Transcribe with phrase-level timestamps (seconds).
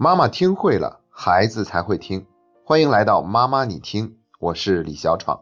[0.00, 2.24] 妈妈听会了，孩子才会听。
[2.64, 5.40] 欢迎来到妈妈你听，我是李小闯。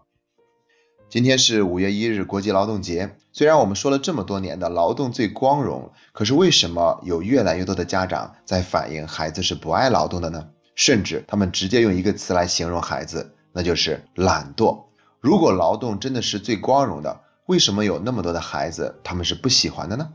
[1.11, 3.19] 今天是五月一日，国际劳动节。
[3.35, 10.49] 虽然我们说了这么多年的劳动最光荣，可是为什么有越来越多的家长在反映孩子是不爱劳动的呢？
[10.75, 14.85] 甚至他们直接用一个词来形容孩子，那就是懒惰。
[15.21, 20.09] 如果劳动真的是最光荣的，为什么有那么多的孩子他们是不喜欢的呢？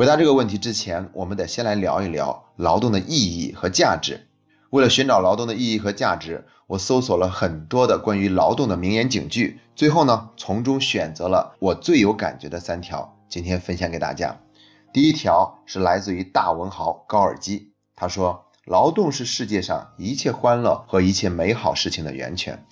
[0.00, 4.28] 回答这个问题之前，我们得先来聊一聊劳动的意义和价值。
[4.70, 14.40] 为了寻找劳动的意义和价值，我搜索了很多的关于劳动的名言警句，最后呢，从中选择了我最有感觉的三条，今天分享给大家。
[14.94, 22.64] 第一条是来自于大文豪高尔基，他说：“劳动是世界上一切欢乐和一切美好事情的源泉。”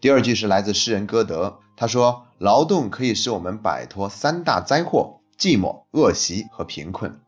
[0.00, 7.20] 第二句是来自诗人歌德，他说：“劳动可以使我们摆脱三大灾祸：寂寞、恶习和贫困。”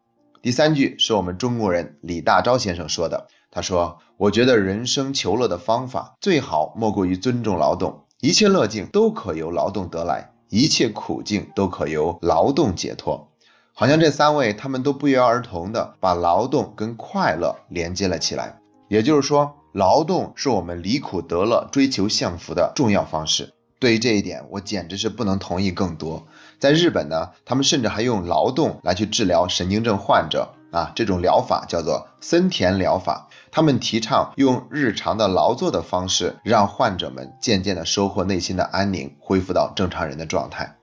[0.42, 3.28] 第三句是我们中国人李大钊先生说的。
[3.50, 13.28] 他说：“我觉得人生求乐的方法最好莫过于尊重劳动，一切乐境都可由劳动得来，一切苦境都可由劳动解脱。”
[13.74, 18.60] 好像这三位他们都不约而同的把劳动跟快乐连接了起来。
[18.88, 23.54] 也就是说，劳动是我们离苦得乐、追求幸福的重要方式。
[23.78, 26.26] 对于这一点，我简直是不能同意更多。
[26.60, 33.28] 在日本呢，他们甚至还用劳动来去治疗神经症患者啊，这种疗法叫做森田疗法。
[33.50, 40.76] 他们提倡用日常的劳作的方式，让患者们渐渐的收获内心的安宁，恢复到正常人的状态。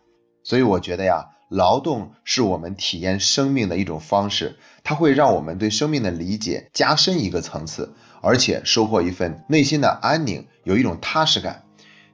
[0.43, 11.65] 所以我觉得呀，劳动是我们体验生命的一种方式，它会让我们对生命的理解加深一个层次，而且收获一份内心的安宁，有一种踏实感。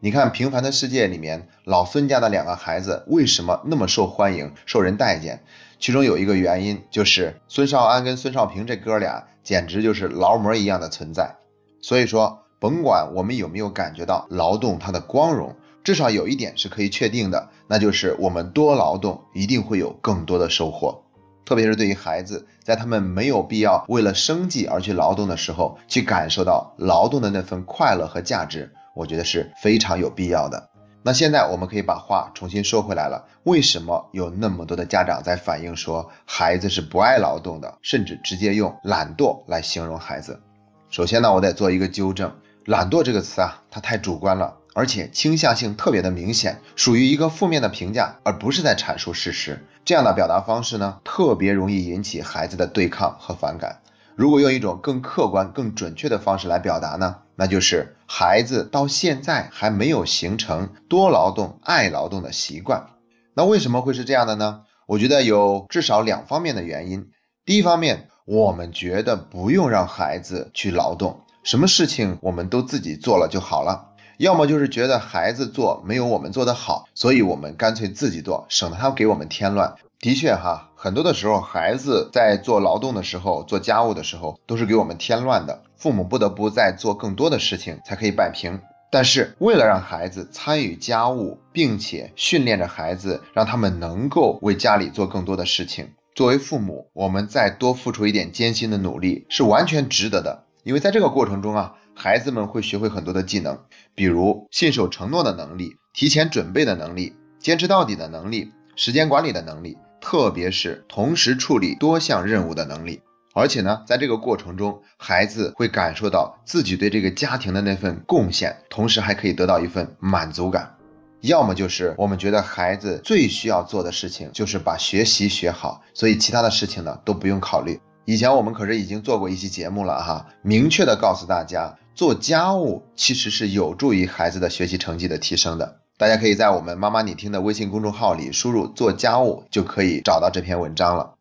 [0.03, 5.41] 你看《平凡的世界》里面，老孙家的两个孩子为什么那么受欢迎、受人待见？
[5.79, 11.37] 其中有一个原因就是孙少安跟孙少平这哥俩简直就是劳模一样的存在。
[11.81, 21.01] 所以说，甭管我们有没有感觉到劳动它的光荣，至少有一点是可以确定的，那就是我们多劳动一定会有更多的收获。
[21.45, 28.73] 特别是对于孩子，在他们没有必要为了生计而去劳动的时候，去感受到劳动的那份快乐和价值。
[28.93, 30.69] 我觉得是非常有必要的。
[31.05, 33.27] 那现在我们可以把话重新说回来了。
[33.43, 40.41] 为什么有那么多的家长在反映说孩子是不爱劳动的，甚至直接用懒惰来形容孩子？
[40.89, 42.33] 首先呢，我得做一个纠正，
[42.65, 49.65] 懒惰这个词啊，它太主观了，而且倾向性特别的明显，属于一个负面的评价，而不是在阐述事实。
[49.83, 53.81] 这样的表达方式呢，特别容易引起孩子的对抗和反感。
[54.15, 57.17] 如果用一种更客观、更准确的方式来表达呢？
[57.35, 62.87] 那就是孩子到现在还没有形成多劳动、爱劳动的习惯。
[63.33, 64.61] 那为什么会是这样的呢？
[64.85, 67.09] 我觉得有至少两方面的原因。
[67.45, 73.89] 第一方面，我们觉得不用让孩子去劳动，什么事情我们都自己做了就好了。
[74.19, 79.75] 要么就是觉得孩子做没有我们做的好，所以我们干脆自己做，省得他给我们添乱。
[79.99, 85.63] 的确哈，很多的时候，孩子在做劳动的时候、做家务的时候，都是给我们添乱的。
[85.83, 88.61] 父母不得不再做更多的事情才可以摆平。
[88.89, 100.45] 但是，为了让孩子参与家务，并且训练着孩子，让他们能够为家里做更多的事情，作为父母，我们再多付出一点艰辛的努力，是完全值得的。
[100.63, 103.59] 因为在这个过程中啊，孩子们会学会很多的技能，
[103.93, 109.77] 比如信守承诺的能力、提前准备的能力、坚持到底的能力、时间管理的能力。
[109.99, 113.01] 特别是同时处理多项任务的能力，
[113.33, 120.75] 而且呢，在这个过程中，孩子会感受到自己对这个家庭的那份贡献，同时还可以得到一份满足感。
[121.21, 127.79] 要么就是我们觉得孩子最需要做的事情就是把学习学好，所以其他的事情呢都不用考虑。
[128.05, 135.77] 以前我们可是已经做过一期节目了哈，明确的告诉大家，做家务其实是有助于孩子的学习成绩的提升的。
[135.97, 141.12] 大家可以在我们妈妈你听的微信公众号里输入“做家务”，就可以找到这篇文章了。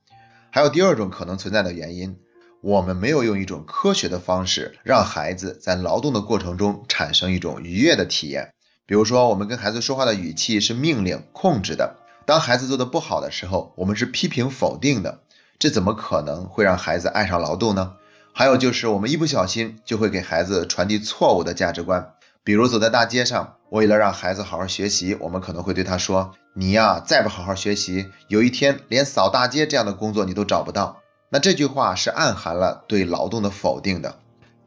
[0.54, 2.18] 还有第二种可能存在的原因，
[2.60, 8.52] 我们没有用一种科学的方式让孩子在劳动的过程中产生一种愉悦的体验。
[8.84, 11.96] 比如说，我们跟孩子说话的语气是命令、控制的；
[12.26, 15.20] 当孩子做的不好的时候，我们是批评、否定的。
[15.58, 17.94] 这怎么可能会让孩子爱上劳动呢？
[18.34, 22.12] 还有就是，我们一不小心就会给孩子传递错误的价值观。
[22.44, 31.00] 比如走在大街上，为了让孩子好好学习，我们可能会对他说：“你呀，再不好好学习，有一天连扫大街这样的工作你都找不到。”
[31.32, 34.18] 那这句话是暗含了对劳动的否定的。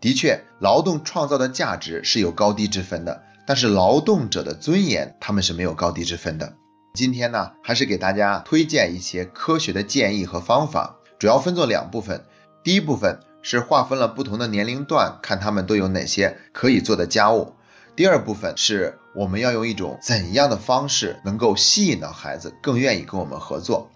[0.02, 6.54] 的确，劳动创造的价值是有高低之分的，但是劳动者的尊严他们是没有高低之分的。
[6.96, 12.25] 今天呢，还是给大家推荐一些科学的建议和方法，主要分作两部分。
[12.63, 13.19] 第一部分。
[13.48, 17.54] 是划分了不同的年龄段，看他们都有哪些可以做的家务。
[17.96, 23.90] 第二部分是我们要用一种怎样的方式能够吸引到孩子更愿意跟我们合作。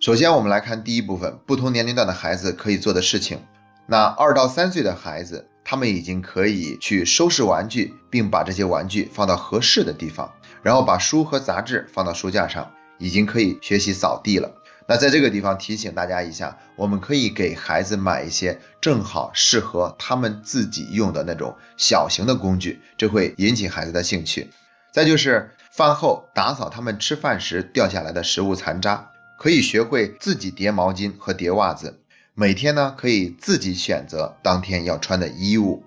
[0.00, 3.44] 首先，我们来看第一部分，不同年龄段的孩子可以做的事情。
[3.86, 10.32] 那二到三岁的孩子，他们已经可以去收拾玩具，并把这些玩具放到合适的地方，
[10.62, 14.52] 然后把书和杂志放到书架上，已经可以学习扫地了。
[14.90, 24.48] 那在这个地方提醒大家一下，我们可以给孩子买一些正好适合他们自己用的那种小型的工具，这会引起孩子的兴趣。
[24.90, 32.00] 再就是饭后打扫他们吃饭时掉下来的食物残渣，可以学会自己叠毛巾和叠袜子。
[32.32, 35.84] 每天呢可以自己选择当天要穿的衣物。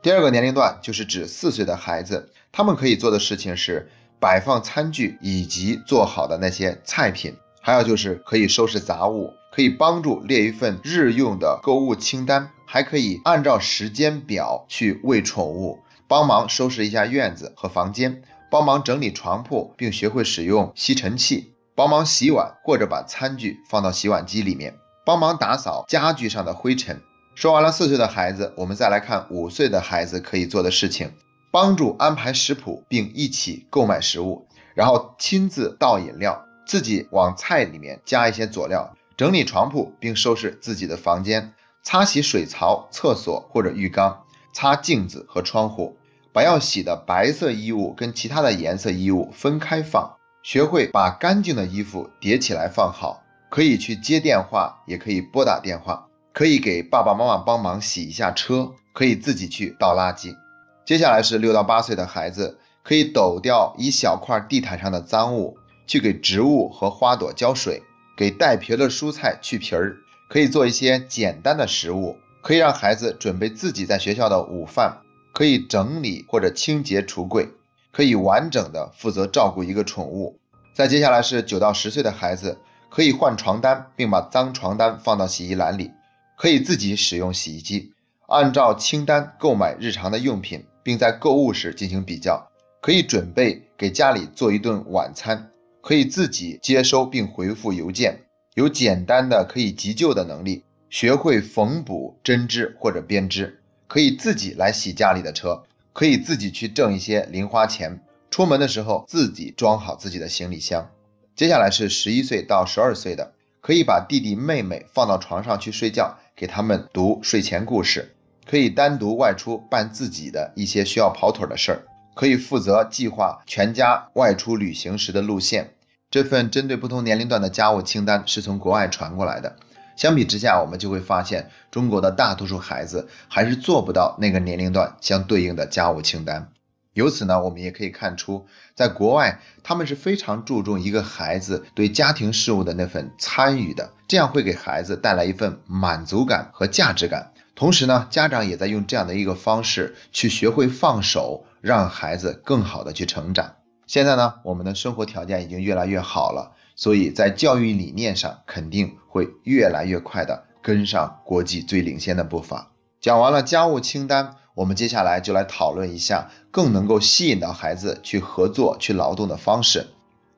[0.00, 3.90] 第二个年龄段就是指四岁的孩子，他们可以做的事情是
[4.20, 7.34] 摆放餐具以及做好的那些菜品。
[7.68, 24.74] 还有就是可以收拾杂物，可以帮助列一份日用的购物清单，还可以按照时间表去喂宠物，帮忙收拾一下院子和房间，帮忙整理床铺，并学会使用吸尘器，帮忙洗碗或者把餐具放到洗碗机里面，
[25.04, 27.02] 帮忙打扫家具上的灰尘。
[27.34, 31.12] 说完了四岁的孩子，我们再来看五岁的孩子可以做的事情：
[31.52, 36.46] 帮助安排食谱，并一起购买食物，然后亲自倒饮料。
[36.68, 45.96] 自己往菜里面加一些佐料，整理床铺并收拾自己的房间，擦洗水槽、厕所或者浴缸，擦镜子和窗户，
[46.30, 60.36] 把要洗的白色衣物跟其他的颜色衣物分开放，学会把干净的衣服叠起来放好，可以去接电话，也可以拨打电话，可以给爸爸妈妈帮忙洗一下车，可以自己去倒垃圾。
[60.84, 65.56] 接下来是六到八岁的孩子，可以抖掉一小块地毯上的脏物。
[65.88, 67.82] 去给植物和花朵浇水，
[68.16, 69.96] 给带皮的蔬菜去皮儿，
[70.28, 74.98] 可以做一些简单的食物，可以让孩子准备自己在学校的午饭，
[75.32, 77.48] 可以整理或者清洁橱柜，
[77.90, 80.38] 可以完整的负责照顾一个宠物。
[80.74, 82.58] 再接下来是九到十岁的孩子，
[82.90, 85.90] 可以换床单，并把脏床单放到洗衣篮里，
[86.36, 87.92] 可以自己使用洗衣机，
[88.26, 92.50] 按照清单购买日常的用品，并在购物时进行比较，
[92.82, 95.50] 可以准备给家里做一顿晚餐。
[95.88, 105.64] 可以自己接收并回复邮件，有简单的可以急救的能力，学会缝补针织或者编织，可以自己来洗家里的车，
[105.94, 110.90] 可以自己去挣一些零花钱，出门的时候自己装好自己的行李箱。
[111.34, 113.32] 接下来是十一岁到十二岁的，
[113.62, 118.14] 可以把弟弟妹妹放到床上去睡觉，给他们读睡前故事，
[118.44, 125.70] 可以单独外出办自己的一些需要跑腿的事儿，可以负责计划全家外出旅行时的路线。
[126.10, 129.56] 这份针对不同年龄段的家务清单是从国外传过来的。
[129.96, 136.52] 相比之下，我们就会发现，中国的大多数孩子还是做不到那个年龄段相对应的家务清单。
[136.94, 147.32] 由此呢，我们也可以看出，在国外他们是非常注重一个孩子对家庭事务的那份参与的，这样会给孩子带来一份满足感和价值感。
[147.54, 153.56] 同时呢，家长也在用这样的一个方式去学会放手，让孩子更好的去成长。
[153.88, 162.70] 现在呢，我们的生活条件已经越来越好了，所以在教育理念上肯定会越来越快的跟上国际最领先的步伐。
[163.00, 169.86] 讲完了家务清单，我们接下来就来讨论一下更能够吸引到孩子去合作、去劳动的方式。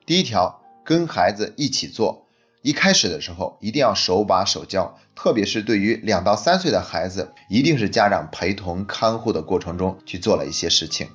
[0.06, 2.26] 第一条，跟孩子一起做，
[2.62, 11.08] 一开始的时候一定要手把手教，特别是对于两到三岁的孩子，一定是家长陪同看护的过程中去做了一些事情。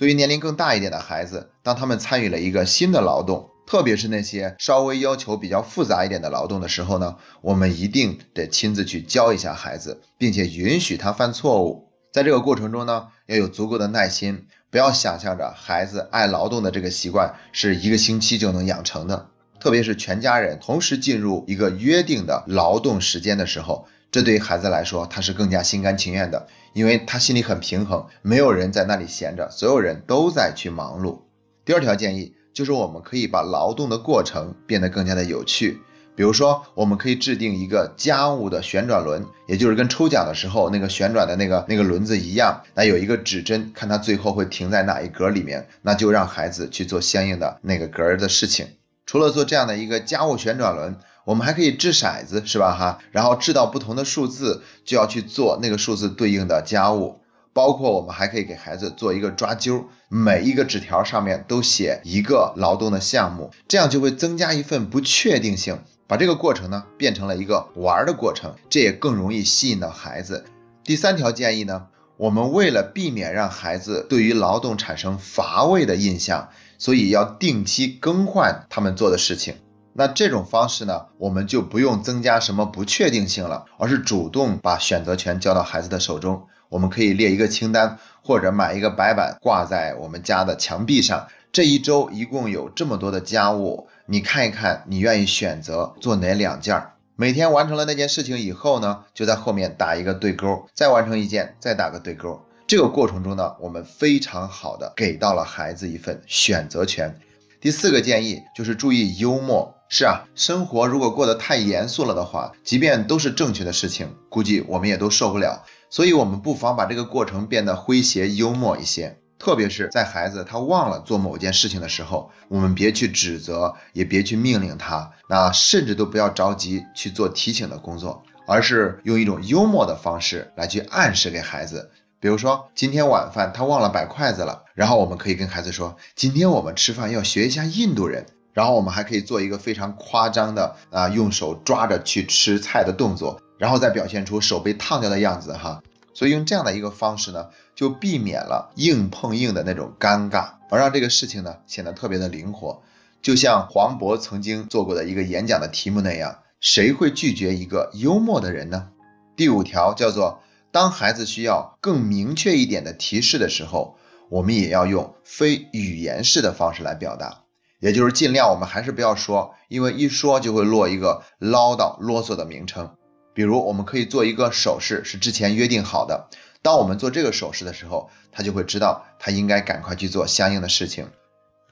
[0.00, 11.90] 对于年龄更大一点的孩子，当他们参与了一个新的劳动，特别是那些稍微要求比较复杂一点的劳动的时候呢，我们一定得亲自去教一下孩子，并且允许他犯错误。
[12.14, 19.28] 在这个过程中呢，要有足够的耐心，不要想象着孩子爱劳动的这个习惯是一个星期就能养成的。
[19.60, 23.86] 特别是全家人同时进入一个约定的劳动时间的时候。
[24.12, 31.20] 这对于孩子来说，他是更加心甘情愿的，因为他心里很平衡，没有人在那里闲着，所有人都在去忙碌。
[31.64, 35.78] 第二条建议就是，我们可以把劳动的过程变得更加的有趣，
[36.16, 48.66] 比如说，我们可以制定一个家务的旋转轮，也就是跟抽奖的时候那个旋转的那个那个轮子一样，那有一个指针，看它最后会停在哪一格里面，那就让孩子去做相应的那个格儿的事情。
[49.06, 50.96] 除了做这样的一个家务旋转轮。
[51.24, 52.98] 我们还可以掷骰子，是吧哈？
[53.10, 57.20] 然后掷到不同的数字，就要去做那个数字对应的家务。
[57.52, 65.80] 包括我们还可以给孩子做一个抓阄，每一个纸条上面都写一个劳动的项目，这样就会增加一份不确定性。
[66.06, 70.44] 把这个过程呢变成了一个玩的过程，这也更容易吸引到孩子。
[70.84, 79.56] 第三条建议呢，我们为了避免让孩子对于劳动产生乏味的印象，所以要定期更换他们做的事情。
[79.92, 86.46] 那这种方式呢，我们就不用增加什么不确定性了，而是主动把选择权交到孩子的手中。
[86.68, 91.26] 我们可以列一个清单，或者买一个白板挂在我们家的墙壁上。
[91.52, 96.80] 这一周一共有这么多的家务，你看一看，你愿意选择做哪两件？
[97.16, 102.40] 每天完成了那件事情以后呢，就在后面打一个对勾，再完成一件，再打个对勾。
[102.68, 107.18] 这个过程中呢，我们非常好的给到了孩子一份选择权。
[107.60, 109.74] 第四个建议就是注意幽默。
[109.92, 115.64] 是啊，生活如果过得太严肃了的话，即便都是正确的事情，估计我们也都受不了。
[115.90, 119.18] 所以，我们不妨把这个过程变得诙谐幽默一些。
[119.36, 131.90] 特别是在孩子他忘了做某件事情的时候，我们别去指责，也别去命令他，那甚至都不要着急去做提醒的工作，而是用一种幽默的方式来去暗示给孩子。
[132.20, 138.26] 比如说，今天晚饭他忘了摆筷子了，然后我们可以跟孩子说，今天我们吃饭要学一下印度人。
[138.52, 145.82] 然后我们还可以做一个非常夸张的啊，用手抓着去吃菜的动作，然后再表现出手被烫掉的样子哈。
[146.12, 152.82] 所以用这样的一个方式呢，就避免了硬碰硬的那种尴尬，而让这个事情呢显得特别的灵活。
[153.22, 158.88] 就像黄渤曾经做过的一个演讲的题目那样，谁会拒绝一个幽默的人呢？
[159.36, 160.42] 第五条叫做，
[160.72, 163.96] 当孩子需要更明确一点的提示的时候，
[164.28, 167.44] 我们也要用非语言式的方式来表达。
[167.80, 172.94] 也就是尽量我们还是不要说，因为一说就会落一个唠叨啰嗦的名称。
[173.32, 176.28] 比如我们可以做一个手势，是之前约定好的。
[176.62, 181.08] 当我们做这个手势的时候，他就会知道他应该赶快去做相应的事情。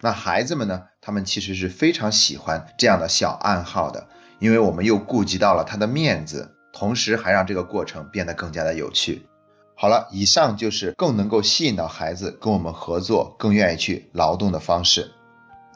[0.01, 0.85] 那孩子们呢？
[1.01, 4.07] 他们其实是非常喜欢这样的小暗号的，
[4.39, 9.27] 因为我们又顾及到了他的面子，同时还让这个过程变得更加的有趣。
[9.75, 15.11] 好了，以上就是更能够吸引到孩子跟我们合作，更愿意去劳动的方式。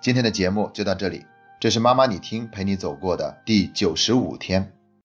[0.02, 1.26] 今天的节目就到这里，
[1.60, 4.72] 这是妈妈你听陪你走过的第九十五天。